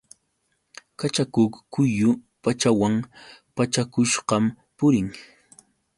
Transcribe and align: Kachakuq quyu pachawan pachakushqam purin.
Kachakuq 0.99 1.53
quyu 1.73 2.09
pachawan 2.43 2.95
pachakushqam 3.55 4.43
purin. 4.77 5.07